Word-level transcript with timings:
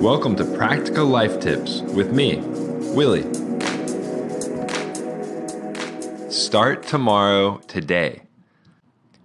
Welcome 0.00 0.34
to 0.36 0.46
Practical 0.46 1.04
Life 1.04 1.40
Tips 1.40 1.82
with 1.82 2.10
me, 2.10 2.36
Willie. 2.94 3.30
Start 6.30 6.82
tomorrow 6.84 7.58
today. 7.68 8.22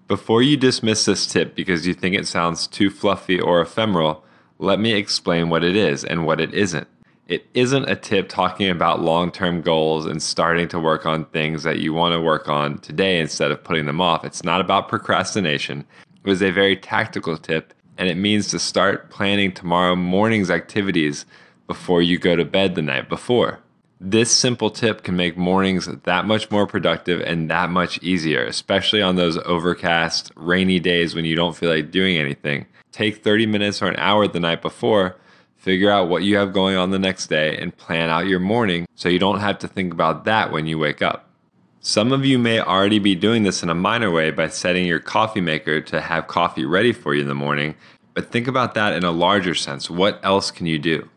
Before 0.10 0.42
you 0.42 0.58
dismiss 0.58 1.06
this 1.06 1.28
tip 1.28 1.56
because 1.56 1.88
you 1.88 1.94
think 1.94 2.14
it 2.14 2.28
sounds 2.28 2.68
too 2.68 2.90
fluffy 2.90 3.40
or 3.40 3.62
ephemeral, 3.62 4.26
let 4.60 4.82
me 4.82 4.92
explain 4.92 5.48
what 5.48 5.64
it 5.64 5.78
is 5.78 6.04
and 6.04 6.26
what 6.26 6.42
it 6.42 6.54
isn't. 6.54 6.90
It 7.30 7.46
isn't 7.54 7.90
a 7.90 7.96
tip 7.96 8.28
talking 8.28 8.70
about 8.70 9.02
long 9.02 9.32
term 9.32 9.62
goals 9.62 10.06
and 10.06 10.22
starting 10.22 10.68
to 10.68 10.80
work 10.80 11.06
on 11.06 11.24
things 11.28 11.64
that 11.64 11.80
you 11.80 11.94
want 11.94 12.12
to 12.16 12.20
work 12.20 12.50
on 12.50 12.80
today 12.80 13.22
instead 13.22 13.50
of 13.50 13.64
putting 13.64 13.86
them 13.86 14.02
off. 14.02 14.26
It's 14.26 14.44
not 14.44 14.60
about 14.60 14.90
procrastination. 14.90 15.86
It 16.22 16.30
was 16.30 16.42
a 16.42 16.52
very 16.52 16.76
tactical 16.76 17.38
tip 17.38 17.74
and 17.98 18.10
it 18.10 18.18
means 18.18 18.48
to 18.50 18.60
start 18.60 19.10
planning 19.10 19.52
tomorrow 19.52 19.96
morning's 19.96 20.52
activities 20.52 21.26
before 21.68 22.02
you 22.02 22.18
go 22.18 22.36
to 22.36 22.46
bed 22.46 22.76
the 22.76 22.82
night 22.82 23.10
before. 23.10 23.60
This 24.00 24.30
simple 24.30 24.70
tip 24.70 25.04
can 25.04 25.16
make 25.16 25.38
mornings 25.38 25.88
that 25.88 26.26
much 26.26 26.52
more 26.52 26.68
productive 26.68 27.22
and 27.22 27.50
that 27.50 27.70
much 27.70 27.98
easier, 28.04 28.44
especially 28.44 29.02
on 29.02 29.16
those 29.16 29.38
overcast, 29.46 30.32
rainy 30.36 30.80
days 30.80 31.16
when 31.16 31.26
you 31.26 31.36
don't 31.36 31.56
feel 31.56 31.70
like 31.70 31.92
doing 31.92 32.18
anything. 32.18 32.66
Take 32.92 33.24
30 33.24 33.46
minutes 33.46 33.82
or 33.82 33.88
an 33.88 33.96
hour 33.98 34.28
the 34.28 34.40
night 34.40 34.62
before, 34.62 35.16
figure 35.56 35.90
out 35.90 36.10
what 36.10 36.24
you 36.24 36.36
have 36.38 36.54
going 36.54 36.76
on 36.76 36.92
the 36.92 37.00
next 37.00 37.28
day, 37.28 37.58
and 37.58 37.76
plan 37.76 38.10
out 38.10 38.28
your 38.28 38.40
morning 38.40 38.86
so 38.96 39.10
you 39.10 39.18
don't 39.18 39.40
have 39.40 39.60
to 39.60 39.68
think 39.68 39.94
about 39.94 40.26
that 40.26 40.52
when 40.52 40.68
you 40.68 40.78
wake 40.78 41.02
up. 41.02 41.25
Some 41.88 42.12
of 42.12 42.26
you 42.26 42.40
may 42.40 42.60
already 42.60 42.98
be 42.98 43.14
doing 43.14 43.44
this 43.44 43.62
in 43.62 43.70
a 43.70 43.76
minor 43.76 44.10
way 44.10 44.32
by 44.32 44.48
setting 44.48 44.88
your 44.88 44.98
coffee 44.98 45.40
maker 45.40 45.82
to 45.82 46.02
have 46.02 46.26
coffee 46.26 46.66
ready 46.66 46.92
for 46.92 47.14
you 47.14 47.22
in 47.22 47.28
the 47.28 47.36
morning, 47.36 47.76
but 48.16 48.32
think 48.32 48.48
about 48.48 48.74
that 48.74 48.94
in 48.94 49.04
a 49.04 49.12
larger 49.12 49.54
sense. 49.54 49.88
What 49.88 50.20
else 50.24 50.50
can 50.50 50.66
you 50.66 50.80
do? 50.80 51.08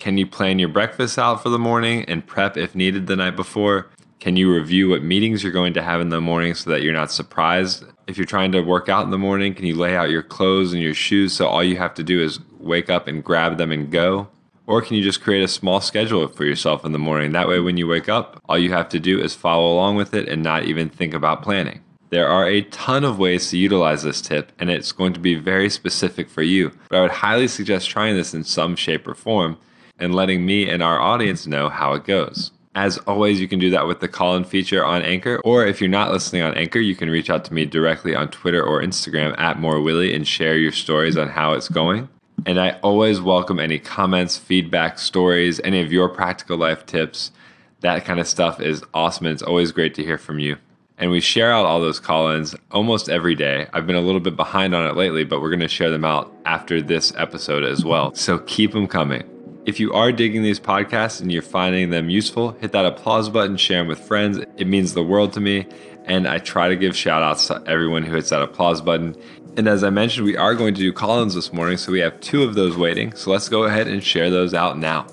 Can 0.00 0.18
you 0.18 0.26
plan 0.26 0.58
your 0.58 0.68
breakfast 0.68 1.16
out 1.16 1.44
for 1.44 1.48
the 1.48 1.60
morning 1.60 2.04
and 2.06 2.26
prep 2.26 2.56
if 2.56 2.74
needed 2.74 3.06
the 3.06 3.14
night 3.14 3.36
before? 3.36 3.86
Can 4.18 4.34
you 4.34 4.52
review 4.52 4.88
what 4.88 5.04
meetings 5.04 5.44
you're 5.44 5.52
going 5.52 5.74
to 5.74 5.82
have 5.82 6.00
in 6.00 6.08
the 6.08 6.20
morning 6.20 6.54
so 6.54 6.70
that 6.70 6.82
you're 6.82 6.92
not 6.92 7.12
surprised? 7.12 7.84
If 8.08 8.18
you're 8.18 8.26
trying 8.26 8.50
to 8.50 8.62
work 8.62 8.88
out 8.88 9.04
in 9.04 9.12
the 9.12 9.18
morning, 9.18 9.54
can 9.54 9.64
you 9.64 9.76
lay 9.76 9.96
out 9.96 10.10
your 10.10 10.24
clothes 10.24 10.72
and 10.72 10.82
your 10.82 10.92
shoes 10.92 11.34
so 11.34 11.46
all 11.46 11.62
you 11.62 11.76
have 11.76 11.94
to 11.94 12.02
do 12.02 12.20
is 12.20 12.40
wake 12.58 12.90
up 12.90 13.06
and 13.06 13.22
grab 13.22 13.58
them 13.58 13.70
and 13.70 13.92
go? 13.92 14.26
Or 14.66 14.82
can 14.82 14.96
you 14.96 15.02
just 15.02 15.20
create 15.20 15.44
a 15.44 15.48
small 15.48 15.80
schedule 15.80 16.26
for 16.28 16.44
yourself 16.44 16.84
in 16.84 16.92
the 16.92 16.98
morning? 16.98 17.32
That 17.32 17.48
way, 17.48 17.60
when 17.60 17.76
you 17.76 17.86
wake 17.86 18.08
up, 18.08 18.42
all 18.48 18.58
you 18.58 18.72
have 18.72 18.88
to 18.90 19.00
do 19.00 19.20
is 19.20 19.34
follow 19.34 19.72
along 19.72 19.96
with 19.96 20.12
it 20.12 20.28
and 20.28 20.42
not 20.42 20.64
even 20.64 20.88
think 20.88 21.14
about 21.14 21.42
planning. 21.42 21.80
There 22.10 22.28
are 22.28 22.48
a 22.48 22.62
ton 22.62 23.04
of 23.04 23.18
ways 23.18 23.50
to 23.50 23.58
utilize 23.58 24.02
this 24.02 24.22
tip, 24.22 24.52
and 24.58 24.70
it's 24.70 24.92
going 24.92 25.12
to 25.12 25.20
be 25.20 25.34
very 25.34 25.68
specific 25.68 26.28
for 26.28 26.42
you. 26.42 26.72
But 26.88 26.98
I 26.98 27.00
would 27.02 27.10
highly 27.10 27.48
suggest 27.48 27.90
trying 27.90 28.16
this 28.16 28.34
in 28.34 28.44
some 28.44 28.76
shape 28.76 29.06
or 29.08 29.14
form 29.14 29.58
and 29.98 30.14
letting 30.14 30.46
me 30.46 30.68
and 30.68 30.82
our 30.82 31.00
audience 31.00 31.46
know 31.46 31.68
how 31.68 31.94
it 31.94 32.04
goes. 32.04 32.52
As 32.74 32.98
always, 32.98 33.40
you 33.40 33.48
can 33.48 33.58
do 33.58 33.70
that 33.70 33.86
with 33.86 34.00
the 34.00 34.08
call 34.08 34.36
in 34.36 34.44
feature 34.44 34.84
on 34.84 35.02
Anchor, 35.02 35.40
or 35.44 35.64
if 35.64 35.80
you're 35.80 35.88
not 35.88 36.12
listening 36.12 36.42
on 36.42 36.54
Anchor, 36.54 36.78
you 36.78 36.94
can 36.94 37.08
reach 37.08 37.30
out 37.30 37.44
to 37.46 37.54
me 37.54 37.64
directly 37.64 38.14
on 38.14 38.28
Twitter 38.28 38.62
or 38.62 38.82
Instagram 38.82 39.36
at 39.38 39.56
MoreWillie 39.56 40.14
and 40.14 40.28
share 40.28 40.58
your 40.58 40.72
stories 40.72 41.16
on 41.16 41.28
how 41.28 41.54
it's 41.54 41.70
going. 41.70 42.08
And 42.44 42.60
I 42.60 42.78
always 42.82 43.20
welcome 43.20 43.58
any 43.58 43.78
comments, 43.78 44.36
feedback, 44.36 44.98
stories, 44.98 45.60
any 45.64 45.80
of 45.80 45.92
your 45.92 46.08
practical 46.08 46.58
life 46.58 46.84
tips. 46.84 47.32
That 47.80 48.04
kind 48.04 48.20
of 48.20 48.28
stuff 48.28 48.60
is 48.60 48.84
awesome. 48.92 49.26
And 49.26 49.32
it's 49.32 49.42
always 49.42 49.72
great 49.72 49.94
to 49.94 50.04
hear 50.04 50.18
from 50.18 50.38
you. 50.38 50.56
And 50.98 51.10
we 51.10 51.20
share 51.20 51.52
out 51.52 51.66
all 51.66 51.80
those 51.80 52.00
call 52.00 52.30
ins 52.30 52.54
almost 52.70 53.08
every 53.08 53.34
day. 53.34 53.66
I've 53.72 53.86
been 53.86 53.96
a 53.96 54.00
little 54.00 54.20
bit 54.20 54.36
behind 54.36 54.74
on 54.74 54.86
it 54.86 54.96
lately, 54.96 55.24
but 55.24 55.40
we're 55.40 55.50
going 55.50 55.60
to 55.60 55.68
share 55.68 55.90
them 55.90 56.04
out 56.04 56.32
after 56.44 56.80
this 56.80 57.12
episode 57.16 57.64
as 57.64 57.84
well. 57.84 58.14
So 58.14 58.38
keep 58.40 58.72
them 58.72 58.86
coming. 58.86 59.24
If 59.66 59.80
you 59.80 59.92
are 59.92 60.12
digging 60.12 60.42
these 60.42 60.60
podcasts 60.60 61.20
and 61.20 61.32
you're 61.32 61.42
finding 61.42 61.90
them 61.90 62.08
useful, 62.08 62.52
hit 62.52 62.72
that 62.72 62.86
applause 62.86 63.28
button, 63.28 63.56
share 63.56 63.80
them 63.80 63.88
with 63.88 63.98
friends. 63.98 64.38
It 64.56 64.68
means 64.68 64.94
the 64.94 65.02
world 65.02 65.32
to 65.32 65.40
me. 65.40 65.66
And 66.06 66.26
I 66.26 66.38
try 66.38 66.68
to 66.68 66.76
give 66.76 66.96
shout 66.96 67.22
outs 67.22 67.48
to 67.48 67.62
everyone 67.66 68.04
who 68.04 68.14
hits 68.14 68.30
that 68.30 68.40
applause 68.40 68.80
button. 68.80 69.16
And 69.56 69.68
as 69.68 69.82
I 69.84 69.90
mentioned, 69.90 70.24
we 70.24 70.36
are 70.36 70.54
going 70.54 70.74
to 70.74 70.80
do 70.80 70.92
call 70.92 71.22
ins 71.22 71.34
this 71.34 71.52
morning, 71.52 71.76
so 71.76 71.92
we 71.92 72.00
have 72.00 72.20
two 72.20 72.42
of 72.42 72.54
those 72.54 72.76
waiting. 72.76 73.12
So 73.14 73.30
let's 73.30 73.48
go 73.48 73.64
ahead 73.64 73.88
and 73.88 74.02
share 74.02 74.30
those 74.30 74.54
out 74.54 74.78
now. 74.78 75.06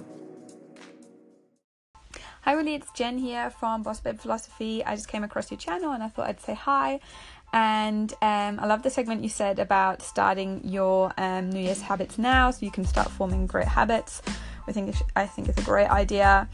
Hi 2.41 2.57
Willie, 2.57 2.75
it's 2.75 2.91
Jen 2.91 3.19
here 3.19 3.49
from 3.49 3.83
Boss 3.83 4.01
Babe 4.01 4.19
Philosophy. 4.19 4.83
I 4.83 4.95
just 4.95 5.07
came 5.07 5.23
across 5.23 5.49
your 5.49 5.57
channel 5.57 5.93
and 5.93 6.03
I 6.03 6.09
thought 6.09 6.27
I'd 6.27 6.41
say 6.41 6.53
hi. 6.53 6.99
And 7.53 8.11
um, 8.21 8.59
I 8.59 8.65
love 8.65 8.83
the 8.83 8.89
segment 8.89 9.23
you 9.23 9.29
said 9.29 9.59
about 9.59 10.01
starting 10.01 10.59
your 10.65 11.13
um, 11.17 11.51
New 11.51 11.61
Year's 11.61 11.81
habits 11.81 12.17
now 12.17 12.51
so 12.51 12.65
you 12.65 12.71
can 12.71 12.83
start 12.83 13.09
forming 13.11 13.47
great 13.47 13.69
habits. 13.69 14.21
I 14.68 14.72
think 14.72 14.96
I 15.16 15.25
think 15.25 15.50
it's 15.50 15.59
a 15.59 15.63
great 15.63 15.88
idea. 15.88 16.47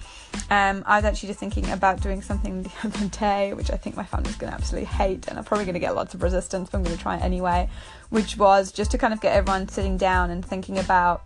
Um, 0.49 0.83
I 0.87 0.97
was 0.97 1.05
actually 1.05 1.27
just 1.27 1.39
thinking 1.39 1.69
about 1.69 2.01
doing 2.01 2.21
something 2.21 2.63
the 2.63 2.71
other 2.83 3.07
day, 3.07 3.53
which 3.53 3.71
I 3.71 3.77
think 3.77 3.95
my 3.95 4.03
family's 4.03 4.35
going 4.35 4.51
to 4.51 4.55
absolutely 4.55 4.87
hate, 4.87 5.27
and 5.27 5.37
I'm 5.37 5.43
probably 5.43 5.65
going 5.65 5.73
to 5.73 5.79
get 5.79 5.95
lots 5.95 6.13
of 6.13 6.23
resistance, 6.23 6.69
but 6.69 6.77
I'm 6.77 6.83
going 6.83 6.95
to 6.95 7.01
try 7.01 7.17
it 7.17 7.23
anyway. 7.23 7.69
Which 8.09 8.37
was 8.37 8.71
just 8.71 8.91
to 8.91 8.97
kind 8.97 9.13
of 9.13 9.21
get 9.21 9.35
everyone 9.35 9.67
sitting 9.69 9.97
down 9.97 10.31
and 10.31 10.43
thinking 10.43 10.79
about 10.79 11.23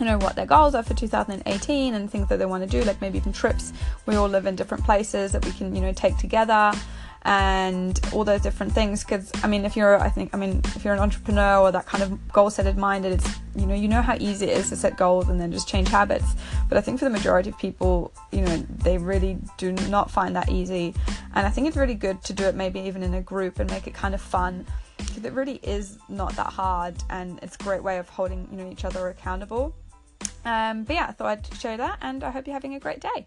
you 0.00 0.06
know 0.06 0.18
what 0.18 0.36
their 0.36 0.46
goals 0.46 0.74
are 0.74 0.82
for 0.82 0.94
2018 0.94 1.94
and 1.94 2.10
things 2.10 2.28
that 2.28 2.38
they 2.38 2.46
want 2.46 2.62
to 2.62 2.68
do 2.68 2.82
like 2.84 3.00
maybe 3.00 3.18
even 3.18 3.32
trips 3.32 3.72
we 4.06 4.16
all 4.16 4.28
live 4.28 4.46
in 4.46 4.56
different 4.56 4.82
places 4.84 5.32
that 5.32 5.44
we 5.44 5.52
can 5.52 5.74
you 5.76 5.82
know 5.82 5.92
take 5.92 6.16
together 6.16 6.72
and 7.24 8.00
all 8.12 8.24
those 8.24 8.40
different 8.40 8.72
things 8.72 9.04
because 9.04 9.30
i 9.44 9.46
mean 9.46 9.64
if 9.64 9.76
you're 9.76 9.96
i 10.00 10.08
think 10.08 10.34
i 10.34 10.36
mean 10.36 10.60
if 10.74 10.84
you're 10.84 10.92
an 10.92 10.98
entrepreneur 10.98 11.58
or 11.58 11.70
that 11.70 11.86
kind 11.86 12.02
of 12.02 12.32
goal 12.32 12.50
setted 12.50 12.76
minded 12.76 13.12
it's 13.12 13.38
you 13.54 13.66
know 13.66 13.74
you 13.74 13.88
know 13.88 14.02
how 14.02 14.16
easy 14.18 14.46
it 14.46 14.56
is 14.56 14.68
to 14.70 14.76
set 14.76 14.96
goals 14.96 15.28
and 15.28 15.40
then 15.40 15.52
just 15.52 15.68
change 15.68 15.88
habits. 15.88 16.34
But 16.68 16.78
i 16.78 16.80
think 16.80 16.98
for 16.98 17.04
the 17.04 17.10
majority 17.10 17.50
of 17.50 17.58
people 17.58 18.12
you 18.30 18.40
know 18.40 18.56
they 18.56 18.98
really 18.98 19.38
do 19.58 19.72
not 19.72 20.10
find 20.10 20.34
that 20.36 20.50
easy. 20.50 20.94
And 21.34 21.46
i 21.46 21.50
think 21.50 21.66
it's 21.68 21.76
really 21.76 21.94
good 21.94 22.22
to 22.24 22.32
do 22.32 22.44
it 22.44 22.54
maybe 22.54 22.80
even 22.80 23.02
in 23.02 23.14
a 23.14 23.20
group 23.20 23.58
and 23.58 23.70
make 23.70 23.86
it 23.86 23.94
kind 23.94 24.14
of 24.14 24.20
fun 24.20 24.66
because 24.96 25.24
it 25.24 25.32
really 25.32 25.60
is 25.62 25.98
not 26.08 26.34
that 26.36 26.46
hard 26.46 26.94
and 27.10 27.38
it's 27.42 27.56
a 27.56 27.62
great 27.62 27.82
way 27.82 27.98
of 27.98 28.08
holding 28.08 28.48
you 28.50 28.56
know 28.58 28.70
each 28.70 28.84
other 28.84 29.08
accountable. 29.08 29.74
Um, 30.44 30.84
but 30.84 30.94
yeah 30.94 31.06
i 31.08 31.12
thought 31.12 31.26
i'd 31.28 31.54
share 31.60 31.76
that 31.76 31.98
and 32.02 32.24
i 32.24 32.30
hope 32.30 32.46
you're 32.46 32.54
having 32.54 32.74
a 32.74 32.80
great 32.80 33.00
day. 33.00 33.26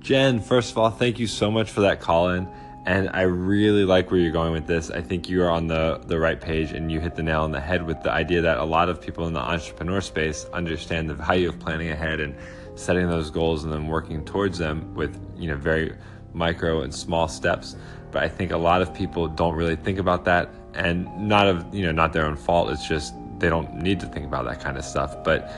Jen 0.00 0.40
first 0.40 0.70
of 0.72 0.78
all 0.78 0.90
thank 0.90 1.18
you 1.18 1.26
so 1.26 1.50
much 1.50 1.70
for 1.70 1.82
that 1.82 2.00
call 2.00 2.30
in 2.30 2.48
and 2.86 3.08
I 3.14 3.22
really 3.22 3.84
like 3.84 4.10
where 4.10 4.20
you're 4.20 4.32
going 4.32 4.52
with 4.52 4.66
this. 4.66 4.90
I 4.90 5.00
think 5.00 5.28
you 5.28 5.42
are 5.42 5.50
on 5.50 5.68
the, 5.68 6.02
the 6.06 6.18
right 6.18 6.38
page 6.38 6.72
and 6.72 6.92
you 6.92 7.00
hit 7.00 7.14
the 7.14 7.22
nail 7.22 7.42
on 7.42 7.50
the 7.50 7.60
head 7.60 7.86
with 7.86 8.02
the 8.02 8.10
idea 8.10 8.42
that 8.42 8.58
a 8.58 8.64
lot 8.64 8.90
of 8.90 9.00
people 9.00 9.26
in 9.26 9.32
the 9.32 9.40
entrepreneur 9.40 10.02
space 10.02 10.44
understand 10.52 11.08
the 11.08 11.14
value 11.14 11.48
of 11.48 11.58
planning 11.58 11.90
ahead 11.90 12.20
and 12.20 12.36
setting 12.74 13.08
those 13.08 13.30
goals 13.30 13.64
and 13.64 13.72
then 13.72 13.86
working 13.86 14.22
towards 14.24 14.58
them 14.58 14.94
with, 14.94 15.18
you 15.36 15.48
know, 15.48 15.56
very 15.56 15.94
micro 16.34 16.82
and 16.82 16.94
small 16.94 17.26
steps. 17.26 17.74
But 18.10 18.22
I 18.22 18.28
think 18.28 18.52
a 18.52 18.58
lot 18.58 18.82
of 18.82 18.92
people 18.92 19.28
don't 19.28 19.54
really 19.54 19.76
think 19.76 19.98
about 19.98 20.26
that 20.26 20.50
and 20.74 21.06
not 21.16 21.46
of, 21.46 21.74
you 21.74 21.86
know, 21.86 21.92
not 21.92 22.12
their 22.12 22.26
own 22.26 22.36
fault. 22.36 22.70
It's 22.70 22.86
just 22.86 23.14
they 23.38 23.48
don't 23.48 23.74
need 23.76 23.98
to 24.00 24.06
think 24.06 24.26
about 24.26 24.44
that 24.44 24.60
kind 24.60 24.76
of 24.76 24.84
stuff. 24.84 25.24
But 25.24 25.50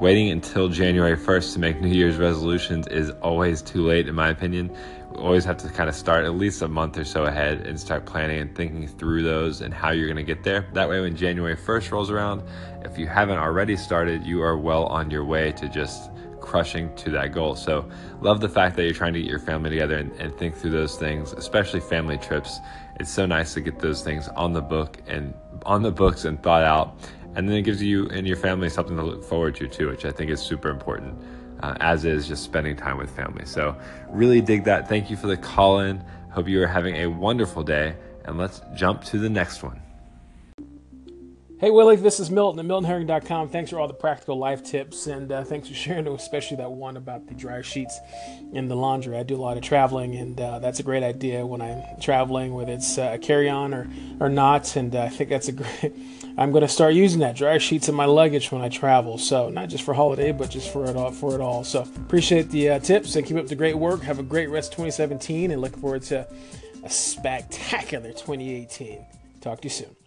waiting 0.00 0.30
until 0.30 0.68
January 0.68 1.16
1st 1.16 1.54
to 1.54 1.58
make 1.60 1.80
New 1.80 1.88
Year's 1.88 2.16
resolutions 2.16 2.86
is 2.88 3.10
always 3.22 3.62
too 3.62 3.86
late, 3.86 4.06
in 4.06 4.14
my 4.14 4.28
opinion 4.28 4.76
always 5.16 5.44
have 5.44 5.56
to 5.58 5.68
kind 5.68 5.88
of 5.88 5.94
start 5.94 6.24
at 6.24 6.34
least 6.34 6.62
a 6.62 6.68
month 6.68 6.98
or 6.98 7.04
so 7.04 7.24
ahead 7.24 7.66
and 7.66 7.78
start 7.78 8.04
planning 8.04 8.40
and 8.40 8.54
thinking 8.54 8.86
through 8.86 9.22
those 9.22 9.60
and 9.60 9.72
how 9.72 9.90
you're 9.90 10.06
going 10.06 10.16
to 10.16 10.22
get 10.22 10.42
there. 10.42 10.66
That 10.72 10.88
way, 10.88 11.00
when 11.00 11.16
January 11.16 11.56
1st 11.56 11.90
rolls 11.90 12.10
around, 12.10 12.42
if 12.84 12.98
you 12.98 13.06
haven't 13.06 13.38
already 13.38 13.76
started, 13.76 14.24
you 14.24 14.42
are 14.42 14.56
well 14.56 14.86
on 14.86 15.10
your 15.10 15.24
way 15.24 15.52
to 15.52 15.68
just 15.68 16.10
crushing 16.40 16.94
to 16.96 17.10
that 17.10 17.32
goal. 17.32 17.54
So, 17.54 17.88
love 18.20 18.40
the 18.40 18.48
fact 18.48 18.76
that 18.76 18.84
you're 18.84 18.92
trying 18.92 19.14
to 19.14 19.20
get 19.20 19.28
your 19.28 19.38
family 19.38 19.70
together 19.70 19.96
and, 19.96 20.12
and 20.20 20.36
think 20.36 20.56
through 20.56 20.72
those 20.72 20.96
things, 20.96 21.32
especially 21.32 21.80
family 21.80 22.18
trips. 22.18 22.58
It's 23.00 23.10
so 23.10 23.26
nice 23.26 23.54
to 23.54 23.60
get 23.60 23.78
those 23.78 24.02
things 24.02 24.28
on 24.28 24.52
the 24.52 24.62
book 24.62 24.98
and 25.06 25.34
on 25.64 25.82
the 25.82 25.90
books 25.90 26.24
and 26.24 26.42
thought 26.42 26.62
out. 26.62 26.96
And 27.34 27.48
then 27.48 27.56
it 27.56 27.62
gives 27.62 27.82
you 27.82 28.08
and 28.10 28.26
your 28.26 28.36
family 28.36 28.68
something 28.68 28.96
to 28.96 29.02
look 29.02 29.24
forward 29.24 29.56
to, 29.56 29.68
too, 29.68 29.88
which 29.88 30.04
I 30.04 30.12
think 30.12 30.30
is 30.30 30.40
super 30.40 30.68
important 30.68 31.18
uh, 31.64 31.76
as 31.80 32.04
is 32.04 32.28
just 32.28 32.44
spending 32.44 32.76
time 32.76 32.98
with 32.98 33.10
family. 33.10 33.46
So, 33.46 33.76
really 34.10 34.40
dig 34.40 34.64
that. 34.64 34.88
Thank 34.88 35.10
you 35.10 35.16
for 35.16 35.28
the 35.28 35.36
call 35.36 35.80
in. 35.80 36.04
Hope 36.30 36.46
you 36.48 36.62
are 36.62 36.66
having 36.66 36.96
a 36.96 37.06
wonderful 37.06 37.62
day, 37.62 37.96
and 38.26 38.36
let's 38.36 38.60
jump 38.74 39.02
to 39.04 39.18
the 39.18 39.30
next 39.30 39.62
one. 39.62 39.83
Hey 41.60 41.70
Willie, 41.70 41.94
this 41.94 42.18
is 42.18 42.32
Milton 42.32 42.58
at 42.58 42.66
MiltonHerring.com. 42.66 43.48
Thanks 43.48 43.70
for 43.70 43.78
all 43.78 43.86
the 43.86 43.94
practical 43.94 44.36
life 44.36 44.64
tips, 44.64 45.06
and 45.06 45.30
uh, 45.30 45.44
thanks 45.44 45.68
for 45.68 45.74
sharing, 45.74 46.08
especially 46.08 46.56
that 46.56 46.72
one 46.72 46.96
about 46.96 47.28
the 47.28 47.34
dryer 47.34 47.62
sheets 47.62 48.00
in 48.52 48.66
the 48.66 48.74
laundry. 48.74 49.16
I 49.16 49.22
do 49.22 49.36
a 49.36 49.40
lot 49.40 49.56
of 49.56 49.62
traveling, 49.62 50.16
and 50.16 50.38
uh, 50.40 50.58
that's 50.58 50.80
a 50.80 50.82
great 50.82 51.04
idea 51.04 51.46
when 51.46 51.62
I'm 51.62 51.80
traveling, 52.00 52.54
whether 52.54 52.72
it's 52.72 52.98
uh, 52.98 53.18
carry-on 53.22 53.72
or 53.72 53.88
or 54.18 54.28
not. 54.28 54.74
And 54.74 54.96
uh, 54.96 55.02
I 55.02 55.08
think 55.10 55.30
that's 55.30 55.46
a 55.46 55.52
great. 55.52 55.94
I'm 56.36 56.50
going 56.50 56.62
to 56.62 56.68
start 56.68 56.94
using 56.94 57.20
that 57.20 57.36
dryer 57.36 57.60
sheets 57.60 57.88
in 57.88 57.94
my 57.94 58.06
luggage 58.06 58.50
when 58.50 58.60
I 58.60 58.68
travel. 58.68 59.16
So 59.16 59.48
not 59.48 59.68
just 59.68 59.84
for 59.84 59.94
holiday, 59.94 60.32
but 60.32 60.50
just 60.50 60.72
for 60.72 60.84
it 60.86 60.96
all. 60.96 61.12
For 61.12 61.36
it 61.36 61.40
all. 61.40 61.62
So 61.62 61.82
appreciate 61.82 62.50
the 62.50 62.70
uh, 62.70 62.78
tips 62.80 63.14
and 63.14 63.24
keep 63.24 63.36
up 63.36 63.46
the 63.46 63.54
great 63.54 63.78
work. 63.78 64.02
Have 64.02 64.18
a 64.18 64.24
great 64.24 64.50
rest 64.50 64.72
of 64.72 64.78
2017, 64.78 65.52
and 65.52 65.62
look 65.62 65.76
forward 65.76 66.02
to 66.02 66.26
a 66.82 66.90
spectacular 66.90 68.10
2018. 68.10 69.06
Talk 69.40 69.60
to 69.60 69.66
you 69.66 69.70
soon. 69.70 70.03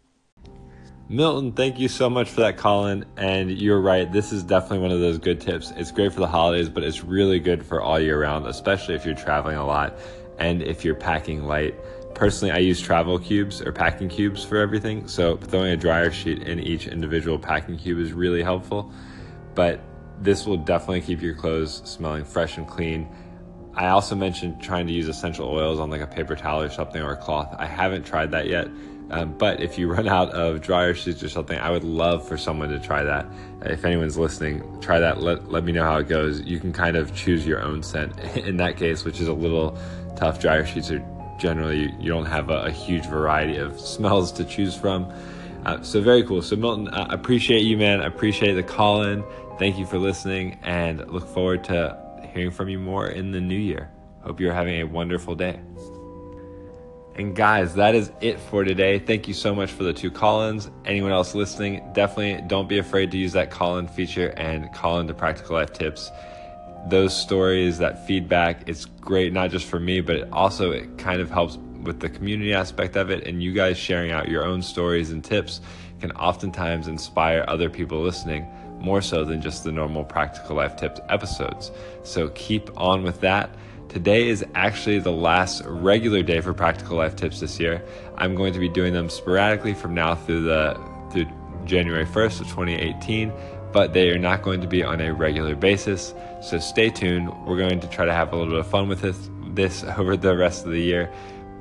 Milton, 1.09 1.53
thank 1.53 1.79
you 1.79 1.87
so 1.87 2.09
much 2.09 2.29
for 2.29 2.41
that, 2.41 2.57
call 2.57 2.87
in. 2.87 3.05
And 3.15 3.49
you're 3.49 3.79
right, 3.79 4.11
this 4.11 4.33
is 4.33 4.43
definitely 4.43 4.79
one 4.79 4.91
of 4.91 4.99
those 4.99 5.17
good 5.17 5.39
tips. 5.39 5.71
It's 5.77 5.89
great 5.89 6.11
for 6.11 6.19
the 6.19 6.27
holidays, 6.27 6.67
but 6.67 6.83
it's 6.83 7.01
really 7.01 7.39
good 7.39 7.65
for 7.65 7.81
all 7.81 7.97
year 7.97 8.21
round, 8.21 8.45
especially 8.45 8.95
if 8.95 9.05
you're 9.05 9.15
traveling 9.15 9.55
a 9.55 9.65
lot 9.65 9.97
and 10.37 10.61
if 10.61 10.83
you're 10.83 10.95
packing 10.95 11.45
light. 11.45 11.75
Personally, 12.13 12.51
I 12.51 12.57
use 12.57 12.81
travel 12.81 13.17
cubes 13.19 13.61
or 13.61 13.71
packing 13.71 14.09
cubes 14.09 14.43
for 14.43 14.57
everything, 14.57 15.07
so 15.07 15.37
throwing 15.37 15.71
a 15.71 15.77
dryer 15.77 16.11
sheet 16.11 16.41
in 16.41 16.59
each 16.59 16.87
individual 16.87 17.39
packing 17.39 17.77
cube 17.77 17.99
is 17.99 18.11
really 18.11 18.43
helpful. 18.43 18.91
But 19.55 19.79
this 20.19 20.45
will 20.45 20.57
definitely 20.57 21.01
keep 21.01 21.21
your 21.21 21.35
clothes 21.35 21.83
smelling 21.85 22.25
fresh 22.25 22.57
and 22.57 22.67
clean. 22.67 23.07
I 23.73 23.87
also 23.89 24.15
mentioned 24.15 24.61
trying 24.61 24.87
to 24.87 24.93
use 24.93 25.07
essential 25.07 25.47
oils 25.47 25.79
on 25.79 25.89
like 25.89 26.01
a 26.01 26.07
paper 26.07 26.35
towel 26.35 26.63
or 26.63 26.69
something 26.69 27.01
or 27.01 27.13
a 27.13 27.17
cloth. 27.17 27.55
I 27.57 27.65
haven't 27.65 28.05
tried 28.05 28.31
that 28.31 28.47
yet 28.47 28.67
um, 29.09 29.37
but 29.37 29.61
if 29.61 29.77
you 29.77 29.91
run 29.91 30.07
out 30.07 30.31
of 30.31 30.61
dryer 30.61 30.93
sheets 30.93 31.23
or 31.23 31.29
something, 31.29 31.57
I 31.57 31.71
would 31.71 31.83
love 31.83 32.27
for 32.27 32.37
someone 32.37 32.69
to 32.69 32.79
try 32.79 33.03
that. 33.03 33.25
If 33.61 33.85
anyone's 33.85 34.17
listening, 34.17 34.81
try 34.81 34.99
that. 34.99 35.21
Let, 35.21 35.49
let 35.49 35.63
me 35.63 35.71
know 35.71 35.83
how 35.83 35.97
it 35.97 36.07
goes. 36.07 36.41
You 36.41 36.59
can 36.59 36.73
kind 36.73 36.97
of 36.97 37.15
choose 37.15 37.45
your 37.45 37.61
own 37.61 37.83
scent 37.83 38.17
in 38.35 38.57
that 38.57 38.77
case, 38.77 39.05
which 39.05 39.19
is 39.19 39.27
a 39.27 39.33
little 39.33 39.77
tough. 40.15 40.39
Dryer 40.39 40.65
sheets 40.65 40.91
are 40.91 41.03
generally, 41.39 41.93
you 41.99 42.09
don't 42.09 42.25
have 42.25 42.49
a, 42.49 42.63
a 42.63 42.71
huge 42.71 43.05
variety 43.05 43.57
of 43.57 43.79
smells 43.95 44.31
to 44.33 44.43
choose 44.43 44.75
from. 44.75 45.11
Uh, 45.65 45.81
so 45.81 46.01
very 46.01 46.23
cool. 46.23 46.41
So 46.41 46.55
Milton, 46.55 46.87
I 46.89 47.03
uh, 47.03 47.07
appreciate 47.09 47.63
you, 47.63 47.77
man. 47.77 48.01
I 48.01 48.05
appreciate 48.05 48.53
the 48.53 48.63
call 48.63 49.03
in. 49.03 49.23
Thank 49.57 49.77
you 49.77 49.85
for 49.85 49.97
listening 49.97 50.59
and 50.63 51.05
look 51.11 51.27
forward 51.27 51.63
to 51.65 51.97
hearing 52.33 52.51
from 52.51 52.69
you 52.69 52.79
more 52.79 53.07
in 53.07 53.31
the 53.31 53.41
new 53.41 53.57
year. 53.57 53.89
Hope 54.21 54.39
you're 54.39 54.53
having 54.53 54.81
a 54.81 54.83
wonderful 54.83 55.35
day. 55.35 55.59
And 57.17 57.35
guys, 57.35 57.73
that 57.73 57.95
is 57.95 58.11
it 58.21 58.39
for 58.39 58.63
today. 58.63 58.99
Thank 58.99 59.27
you 59.27 59.33
so 59.33 59.55
much 59.55 59.71
for 59.71 59.83
the 59.83 59.93
two 59.93 60.11
call-ins. 60.11 60.69
Anyone 60.85 61.11
else 61.11 61.33
listening, 61.33 61.81
definitely 61.93 62.45
don't 62.47 62.69
be 62.69 62.77
afraid 62.77 63.09
to 63.11 63.17
use 63.17 63.33
that 63.33 63.49
call-in 63.49 63.87
feature 63.87 64.27
and 64.37 64.71
call 64.71 64.99
into 64.99 65.15
Practical 65.15 65.55
Life 65.55 65.73
Tips. 65.73 66.11
Those 66.89 67.19
stories, 67.19 67.79
that 67.79 68.05
feedback, 68.05 68.69
it's 68.69 68.85
great 68.85 69.33
not 69.33 69.49
just 69.49 69.65
for 69.65 69.79
me, 69.79 69.99
but 69.99 70.15
it 70.15 70.29
also 70.31 70.69
it 70.71 70.99
kind 70.99 71.19
of 71.19 71.31
helps 71.31 71.57
with 71.81 72.01
the 72.01 72.09
community 72.09 72.53
aspect 72.53 72.95
of 72.95 73.09
it. 73.09 73.25
And 73.25 73.41
you 73.41 73.51
guys 73.51 73.79
sharing 73.79 74.11
out 74.11 74.27
your 74.29 74.45
own 74.45 74.61
stories 74.61 75.09
and 75.09 75.23
tips 75.23 75.59
can 75.99 76.11
oftentimes 76.11 76.87
inspire 76.87 77.43
other 77.47 77.67
people 77.67 77.99
listening 77.99 78.45
more 78.77 79.01
so 79.01 79.25
than 79.25 79.41
just 79.41 79.63
the 79.63 79.71
normal 79.71 80.03
Practical 80.03 80.57
Life 80.57 80.75
Tips 80.75 81.01
episodes. 81.09 81.71
So 82.03 82.29
keep 82.35 82.69
on 82.79 83.01
with 83.01 83.21
that. 83.21 83.49
Today 83.89 84.27
is 84.27 84.43
actually 84.53 84.99
the 84.99 85.13
last 85.13 85.63
regular 85.65 86.21
day 86.21 86.41
for 86.41 86.53
Practical 86.53 86.97
Life 86.97 87.15
Tips 87.15 87.39
this 87.39 87.57
year. 87.57 87.81
I'm 88.17 88.35
going 88.35 88.51
to 88.51 88.59
be 88.59 88.67
doing 88.67 88.93
them 88.93 89.09
sporadically 89.09 89.73
from 89.73 89.93
now 89.93 90.13
through 90.13 90.43
the 90.43 90.77
through 91.11 91.25
January 91.63 92.05
1st 92.05 92.41
of 92.41 92.47
2018, 92.47 93.31
but 93.71 93.93
they 93.93 94.09
are 94.09 94.17
not 94.17 94.41
going 94.41 94.59
to 94.59 94.67
be 94.67 94.83
on 94.83 94.99
a 94.99 95.13
regular 95.13 95.55
basis. 95.55 96.13
So 96.41 96.59
stay 96.59 96.89
tuned. 96.89 97.29
We're 97.45 97.57
going 97.57 97.79
to 97.79 97.87
try 97.87 98.03
to 98.05 98.13
have 98.13 98.33
a 98.33 98.35
little 98.35 98.51
bit 98.51 98.59
of 98.59 98.67
fun 98.67 98.89
with 98.89 99.01
this 99.01 99.29
this 99.53 99.83
over 99.97 100.17
the 100.17 100.35
rest 100.35 100.65
of 100.65 100.71
the 100.71 100.81
year, 100.81 101.09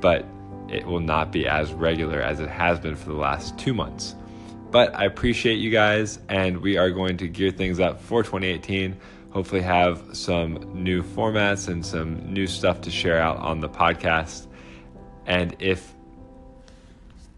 but 0.01 0.25
it 0.69 0.85
will 0.85 1.01
not 1.01 1.31
be 1.31 1.47
as 1.47 1.73
regular 1.73 2.21
as 2.21 2.41
it 2.41 2.49
has 2.49 2.81
been 2.81 2.97
for 2.97 3.11
the 3.11 3.17
last 3.17 3.57
2 3.57 3.73
months. 3.73 4.17
But 4.73 4.93
I 4.97 5.05
appreciate 5.05 5.57
you 5.57 5.71
guys 5.71 6.19
and 6.29 6.59
we 6.59 6.77
are 6.77 6.91
going 6.91 7.19
to 7.19 7.29
gear 7.29 7.53
things 7.53 7.79
up 7.79 8.01
for 8.01 8.25
2018 8.25 8.97
hopefully 9.37 9.61
have 9.61 10.03
some 10.17 10.55
new 10.73 11.03
formats 11.03 11.69
and 11.69 11.85
some 11.85 12.33
new 12.33 12.47
stuff 12.47 12.81
to 12.81 12.91
share 12.91 13.21
out 13.21 13.37
on 13.37 13.61
the 13.61 13.69
podcast. 13.69 14.47
And 15.27 15.55
if 15.59 15.93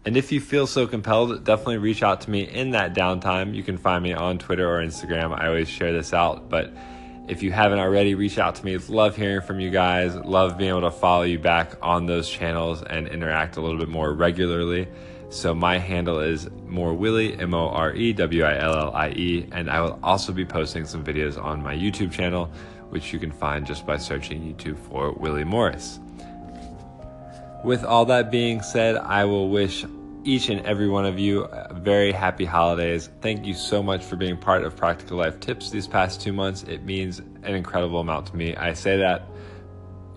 and 0.05 0.15
if 0.15 0.31
you 0.31 0.39
feel 0.39 0.65
so 0.65 0.87
compelled, 0.87 1.43
definitely 1.43 1.79
reach 1.79 2.01
out 2.01 2.21
to 2.21 2.29
me 2.29 2.43
in 2.47 2.71
that 2.71 2.95
downtime. 2.95 3.53
You 3.53 3.63
can 3.63 3.77
find 3.77 4.01
me 4.01 4.13
on 4.13 4.37
Twitter 4.37 4.65
or 4.65 4.81
Instagram. 4.81 5.37
I 5.37 5.47
always 5.47 5.67
share 5.67 5.91
this 5.91 6.13
out, 6.13 6.49
but 6.49 6.73
if 7.29 7.43
you 7.43 7.51
haven't 7.51 7.79
already, 7.79 8.15
reach 8.15 8.39
out 8.39 8.55
to 8.55 8.65
me. 8.65 8.77
Love 8.77 9.15
hearing 9.15 9.41
from 9.41 9.59
you 9.59 9.69
guys. 9.69 10.15
Love 10.15 10.57
being 10.57 10.71
able 10.71 10.81
to 10.81 10.91
follow 10.91 11.21
you 11.21 11.37
back 11.37 11.73
on 11.81 12.07
those 12.07 12.27
channels 12.27 12.81
and 12.81 13.07
interact 13.07 13.55
a 13.55 13.61
little 13.61 13.77
bit 13.77 13.87
more 13.87 14.11
regularly. 14.13 14.87
So 15.29 15.53
my 15.53 15.77
handle 15.77 16.19
is 16.19 16.49
More 16.65 16.93
Willie, 16.93 17.39
M 17.39 17.53
O 17.53 17.69
R 17.69 17.93
E 17.93 18.13
W 18.13 18.43
I 18.43 18.57
L 18.57 18.75
L 18.75 18.91
I 18.95 19.09
E, 19.09 19.47
and 19.51 19.69
I 19.69 19.79
will 19.81 19.99
also 20.01 20.33
be 20.33 20.43
posting 20.43 20.85
some 20.85 21.03
videos 21.03 21.41
on 21.41 21.61
my 21.61 21.75
YouTube 21.75 22.11
channel, 22.11 22.49
which 22.89 23.13
you 23.13 23.19
can 23.19 23.31
find 23.31 23.63
just 23.63 23.85
by 23.85 23.97
searching 23.97 24.41
YouTube 24.41 24.79
for 24.79 25.11
Willie 25.13 25.43
Morris. 25.43 25.99
With 27.63 27.83
all 27.83 28.05
that 28.05 28.31
being 28.31 28.63
said, 28.63 28.95
I 28.95 29.25
will 29.25 29.49
wish 29.49 29.85
each 30.23 30.49
and 30.49 30.65
every 30.65 30.87
one 30.87 31.05
of 31.05 31.17
you 31.17 31.43
uh, 31.45 31.73
very 31.73 32.11
happy 32.11 32.45
holidays. 32.45 33.09
Thank 33.21 33.45
you 33.45 33.53
so 33.53 33.81
much 33.81 34.03
for 34.03 34.15
being 34.15 34.37
part 34.37 34.63
of 34.63 34.75
Practical 34.75 35.17
Life 35.17 35.39
Tips 35.39 35.69
these 35.69 35.87
past 35.87 36.21
two 36.21 36.33
months. 36.33 36.63
It 36.63 36.83
means 36.83 37.19
an 37.19 37.55
incredible 37.55 37.99
amount 37.99 38.27
to 38.27 38.35
me. 38.35 38.55
I 38.55 38.73
say 38.73 38.97
that 38.97 39.23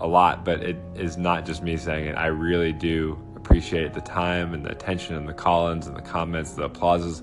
a 0.01 0.07
lot, 0.07 0.45
but 0.45 0.63
it 0.63 0.77
is 0.97 1.17
not 1.17 1.47
just 1.47 1.63
me 1.63 1.77
saying 1.77 2.09
it. 2.09 2.15
I 2.17 2.27
really 2.27 2.73
do 2.73 3.17
appreciate 3.37 3.95
the 3.95 4.01
time 4.01 4.55
and 4.55 4.65
the 4.65 4.71
attention 4.71 5.15
and 5.15 5.29
the 5.29 5.33
call-ins 5.33 5.87
and 5.87 5.97
the 5.97 6.03
comments, 6.03 6.53
the 6.53 6.65
applauses, 6.65 7.23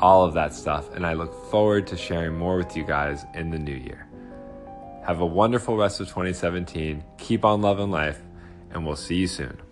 all 0.00 0.24
of 0.24 0.34
that 0.34 0.52
stuff. 0.52 0.92
And 0.94 1.06
I 1.06 1.12
look 1.12 1.32
forward 1.50 1.86
to 1.88 1.96
sharing 1.96 2.36
more 2.36 2.56
with 2.56 2.76
you 2.76 2.84
guys 2.84 3.24
in 3.34 3.50
the 3.50 3.58
new 3.58 3.74
year. 3.74 4.08
Have 5.06 5.20
a 5.20 5.26
wonderful 5.26 5.76
rest 5.76 6.00
of 6.00 6.08
2017. 6.08 7.02
Keep 7.16 7.44
on 7.44 7.62
loving 7.62 7.90
life, 7.90 8.20
and 8.72 8.84
we'll 8.84 8.96
see 8.96 9.16
you 9.16 9.26
soon. 9.26 9.67